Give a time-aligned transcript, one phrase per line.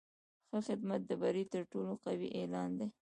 [0.49, 2.87] ښه خدمت د بری تر ټولو قوي اعلان دی.